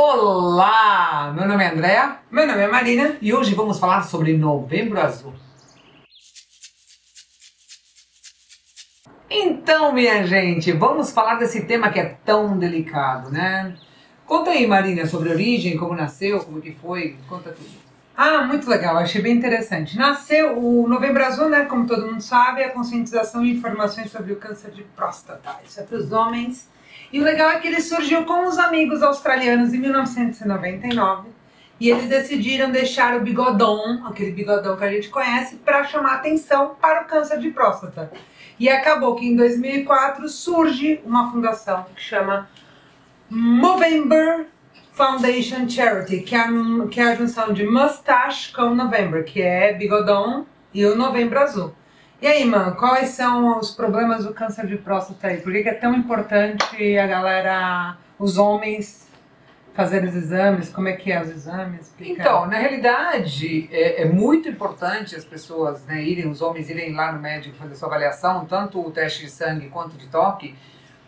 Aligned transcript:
Olá! 0.00 1.34
Meu 1.34 1.48
nome 1.48 1.64
é 1.64 1.72
Andréa 1.72 2.18
Meu 2.30 2.46
nome 2.46 2.60
é 2.60 2.68
Marina. 2.68 3.16
e 3.20 3.34
hoje 3.34 3.52
vamos 3.52 3.80
falar 3.80 4.02
sobre 4.02 4.38
Novembro 4.38 5.00
Azul. 5.00 5.34
Então, 9.28 9.92
minha 9.92 10.24
gente, 10.24 10.70
vamos 10.70 11.10
falar 11.10 11.34
desse 11.34 11.64
tema 11.64 11.90
que 11.90 11.98
é 11.98 12.16
tão 12.24 12.56
delicado, 12.56 13.32
né? 13.32 13.74
Conta 14.24 14.50
aí, 14.52 14.68
Marina, 14.68 15.04
sobre 15.04 15.30
a 15.30 15.32
origem, 15.32 15.76
como 15.76 15.96
nasceu, 15.96 16.38
como 16.44 16.60
que 16.60 16.70
foi, 16.76 17.16
conta 17.28 17.50
tudo. 17.50 17.68
Ah, 18.16 18.44
muito 18.44 18.70
legal, 18.70 18.96
achei 18.98 19.20
bem 19.20 19.34
interessante. 19.34 19.98
Nasceu 19.98 20.60
o 20.60 20.88
Novembro 20.88 21.24
Azul, 21.24 21.48
né? 21.48 21.64
Como 21.64 21.88
todo 21.88 22.06
mundo 22.06 22.20
sabe, 22.20 22.62
é 22.62 22.66
a 22.66 22.72
conscientização 22.72 23.44
e 23.44 23.50
informações 23.50 24.12
sobre 24.12 24.32
o 24.32 24.36
câncer 24.36 24.70
de 24.70 24.84
próstata. 24.84 25.56
Isso 25.66 25.80
é 25.80 25.82
para 25.82 25.98
os 25.98 26.12
homens. 26.12 26.68
E 27.12 27.20
o 27.20 27.24
legal 27.24 27.50
é 27.50 27.58
que 27.58 27.66
ele 27.66 27.80
surgiu 27.80 28.24
com 28.24 28.46
os 28.46 28.58
amigos 28.58 29.02
australianos 29.02 29.72
em 29.72 29.78
1999. 29.78 31.28
E 31.80 31.90
eles 31.90 32.08
decidiram 32.08 32.70
deixar 32.70 33.16
o 33.16 33.20
bigodão, 33.20 34.06
aquele 34.06 34.32
bigodão 34.32 34.76
que 34.76 34.84
a 34.84 34.90
gente 34.90 35.08
conhece, 35.08 35.56
para 35.56 35.84
chamar 35.84 36.14
atenção 36.14 36.74
para 36.80 37.02
o 37.02 37.04
câncer 37.06 37.38
de 37.38 37.50
próstata. 37.50 38.10
E 38.58 38.68
acabou 38.68 39.14
que 39.14 39.26
em 39.26 39.36
2004 39.36 40.28
surge 40.28 41.00
uma 41.04 41.30
fundação 41.30 41.86
que 41.94 42.02
chama 42.02 42.50
Movember 43.30 44.46
Foundation 44.92 45.68
Charity, 45.68 46.22
que 46.22 46.34
é, 46.34 46.40
a, 46.40 46.48
que 46.90 47.00
é 47.00 47.04
a 47.04 47.14
junção 47.14 47.52
de 47.52 47.64
Mustache 47.64 48.52
com 48.52 48.74
November, 48.74 49.24
que 49.24 49.40
é 49.40 49.72
bigodão 49.72 50.44
e 50.74 50.84
o 50.84 50.96
Novembro 50.96 51.38
Azul. 51.38 51.72
E 52.20 52.26
aí, 52.26 52.44
mano, 52.44 52.74
quais 52.74 53.10
são 53.10 53.58
os 53.58 53.70
problemas 53.70 54.24
do 54.24 54.34
câncer 54.34 54.66
de 54.66 54.76
próstata 54.76 55.28
aí? 55.28 55.40
Por 55.40 55.52
que, 55.52 55.68
é 55.68 55.74
tão 55.74 55.94
importante 55.94 56.98
a 56.98 57.06
galera, 57.06 57.96
os 58.18 58.36
homens, 58.36 59.08
fazerem 59.72 60.08
os 60.08 60.16
exames? 60.16 60.68
Como 60.68 60.88
é 60.88 60.94
que 60.94 61.12
é 61.12 61.22
os 61.22 61.30
exames? 61.30 61.94
Então, 62.00 62.44
na 62.46 62.58
realidade, 62.58 63.68
é, 63.70 64.02
é 64.02 64.04
muito 64.04 64.48
importante 64.48 65.14
as 65.14 65.24
pessoas 65.24 65.84
né, 65.84 66.02
irem, 66.02 66.28
os 66.28 66.42
homens 66.42 66.68
irem 66.68 66.92
lá 66.92 67.12
no 67.12 67.20
médico 67.20 67.56
fazer 67.56 67.76
sua 67.76 67.86
avaliação, 67.86 68.44
tanto 68.46 68.80
o 68.80 68.90
teste 68.90 69.24
de 69.24 69.30
sangue 69.30 69.68
quanto 69.68 69.96
de 69.96 70.08
toque, 70.08 70.56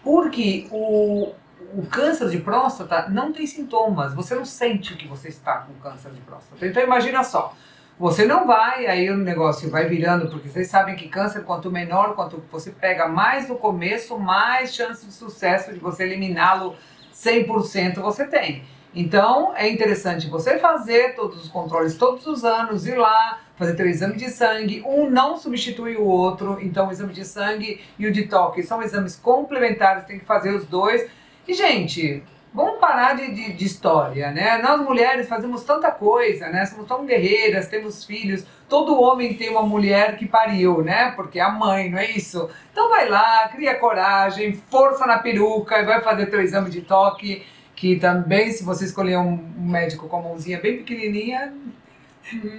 porque 0.04 0.68
o, 0.70 1.32
o 1.74 1.86
câncer 1.90 2.30
de 2.30 2.38
próstata 2.38 3.08
não 3.08 3.32
tem 3.32 3.48
sintomas, 3.48 4.14
você 4.14 4.36
não 4.36 4.44
sente 4.44 4.94
que 4.94 5.08
você 5.08 5.28
está 5.28 5.58
com 5.58 5.74
câncer 5.74 6.12
de 6.12 6.20
próstata. 6.20 6.64
Então 6.64 6.80
imagina 6.80 7.24
só, 7.24 7.52
você 8.00 8.24
não 8.24 8.46
vai, 8.46 8.86
aí 8.86 9.10
o 9.10 9.16
negócio 9.18 9.68
vai 9.68 9.84
virando, 9.84 10.30
porque 10.30 10.48
vocês 10.48 10.68
sabem 10.68 10.96
que 10.96 11.06
câncer, 11.06 11.44
quanto 11.44 11.70
menor, 11.70 12.14
quanto 12.14 12.42
você 12.50 12.70
pega 12.70 13.06
mais 13.06 13.46
no 13.46 13.56
começo, 13.56 14.18
mais 14.18 14.74
chance 14.74 15.04
de 15.04 15.12
sucesso 15.12 15.70
de 15.70 15.78
você 15.78 16.04
eliminá-lo 16.04 16.74
100% 17.12 18.00
você 18.00 18.26
tem. 18.26 18.64
Então 18.94 19.54
é 19.54 19.68
interessante 19.68 20.28
você 20.28 20.58
fazer 20.58 21.14
todos 21.14 21.44
os 21.44 21.50
controles 21.50 21.98
todos 21.98 22.26
os 22.26 22.42
anos, 22.42 22.86
ir 22.86 22.96
lá, 22.96 23.40
fazer 23.54 23.74
teu 23.74 23.86
exame 23.86 24.16
de 24.16 24.30
sangue. 24.30 24.82
Um 24.86 25.10
não 25.10 25.36
substitui 25.36 25.96
o 25.96 26.04
outro, 26.04 26.58
então 26.62 26.88
o 26.88 26.90
exame 26.90 27.12
de 27.12 27.26
sangue 27.26 27.82
e 27.98 28.06
o 28.06 28.12
de 28.12 28.28
toque 28.28 28.62
são 28.62 28.82
exames 28.82 29.14
complementares, 29.14 30.04
tem 30.04 30.18
que 30.18 30.24
fazer 30.24 30.54
os 30.54 30.64
dois. 30.64 31.06
E, 31.46 31.52
gente, 31.52 32.22
vamos 32.52 32.80
parar 32.80 33.14
de, 33.14 33.32
de, 33.32 33.52
de, 33.52 33.64
história, 33.64 34.30
né? 34.30 34.58
Nós 34.58 34.80
mulheres 34.80 35.28
fazemos 35.28 35.62
tanta 35.64 35.90
coisa, 35.90 36.48
né? 36.48 36.66
Somos 36.66 36.86
tão 36.86 37.06
guerreiras, 37.06 37.68
temos 37.68 38.04
filhos. 38.04 38.44
Todo 38.68 39.00
homem 39.00 39.34
tem 39.34 39.50
uma 39.50 39.62
mulher 39.62 40.16
que 40.16 40.26
pariu, 40.26 40.82
né? 40.82 41.12
Porque 41.12 41.38
é 41.38 41.42
a 41.42 41.50
mãe, 41.50 41.90
não 41.90 41.98
é 41.98 42.10
isso? 42.10 42.48
Então 42.72 42.88
vai 42.88 43.08
lá, 43.08 43.48
cria 43.48 43.74
coragem, 43.76 44.52
força 44.70 45.06
na 45.06 45.18
peruca 45.18 45.78
e 45.78 45.84
vai 45.84 46.00
fazer 46.00 46.26
teu 46.26 46.40
exame 46.40 46.70
de 46.70 46.82
toque. 46.82 47.44
Que 47.74 47.96
também, 47.96 48.52
se 48.52 48.62
você 48.62 48.84
escolher 48.84 49.16
um 49.16 49.36
médico 49.56 50.06
com 50.06 50.18
a 50.18 50.22
mãozinha 50.22 50.60
bem 50.60 50.78
pequenininha... 50.78 51.54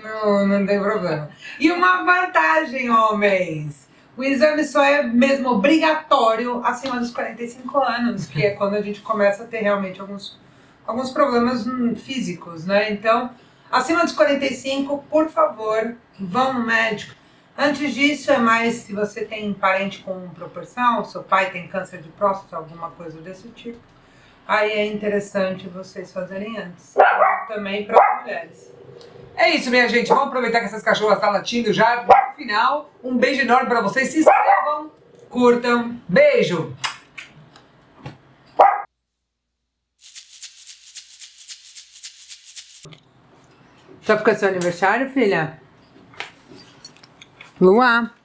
Não, 0.04 0.48
não 0.48 0.66
tem 0.66 0.80
problema. 0.80 1.30
E 1.60 1.72
uma 1.72 2.04
vantagem, 2.04 2.90
homens! 2.90 3.91
O 4.18 4.24
exame 4.24 4.64
só 4.64 4.84
é 4.84 5.04
mesmo 5.04 5.50
obrigatório 5.50 6.62
acima 6.66 7.00
dos 7.00 7.12
45 7.12 7.80
anos, 7.80 8.26
que 8.26 8.46
é 8.46 8.52
quando 8.52 8.76
a 8.76 8.82
gente 8.82 9.02
começa 9.02 9.44
a 9.44 9.48
ter 9.48 9.60
realmente 9.60 10.02
alguns, 10.02 10.38
alguns 10.86 11.12
problemas 11.12 11.66
físicos, 12.02 12.66
né? 12.66 12.92
Então, 12.92 13.32
acima 13.72 14.04
dos 14.04 14.12
45, 14.12 15.06
por 15.10 15.30
favor, 15.30 15.96
vão 16.20 16.54
no 16.54 16.66
médico. 16.66 17.16
Antes 17.58 17.94
disso, 17.94 18.32
é 18.32 18.38
mais 18.38 18.76
se 18.76 18.94
você 18.94 19.24
tem 19.26 19.54
parente 19.54 20.00
com 20.00 20.30
proporção, 20.30 21.04
seu 21.06 21.24
pai 21.24 21.52
tem 21.52 21.68
câncer 21.68 22.02
de 22.02 22.10
próstata, 22.10 22.58
alguma 22.58 22.90
coisa 22.92 23.22
desse 23.22 23.48
tipo. 23.50 23.80
Aí 24.48 24.72
é 24.72 24.86
interessante 24.86 25.68
vocês 25.70 26.12
fazerem 26.12 26.58
antes. 26.58 26.96
Também 27.48 27.86
para 27.86 27.98
as 27.98 28.22
mulheres. 28.22 28.72
É 29.36 29.50
isso, 29.50 29.70
minha 29.70 29.88
gente. 29.88 30.10
Vamos 30.10 30.28
aproveitar 30.28 30.60
que 30.60 30.66
essas 30.66 30.84
cachorras 30.84 31.16
estão 31.16 31.32
latindo 31.32 31.74
já 31.74 32.04
no 32.04 32.36
final. 32.36 32.92
Um 33.04 33.18
beijo 33.18 33.42
enorme 33.42 33.68
para 33.68 33.82
vocês. 33.82 34.10
Se 34.10 34.20
inscrevam, 34.20 34.92
curtam. 35.30 36.00
Beijo! 36.08 36.76
Sabe 44.04 44.24
qual 44.24 44.36
é 44.36 44.38
seu 44.38 44.50
aniversário, 44.50 45.10
filha? 45.12 45.62
Luar. 47.60 48.21